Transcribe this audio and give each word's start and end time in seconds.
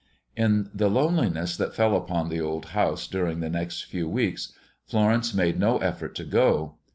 In 0.35 0.71
the 0.73 0.89
loneliness 0.89 1.55
that 1.57 1.75
fell 1.75 1.95
upon 1.95 2.29
the 2.29 2.41
old 2.41 2.65
house 2.73 3.05
during 3.07 3.39
the 3.39 3.51
next 3.51 3.83
few 3.83 4.09
weeks, 4.09 4.51
Florence 4.87 5.31
made 5.31 5.59
no 5.59 5.77
effort 5.77 6.15
to 6.15 6.23
go. 6.23 6.77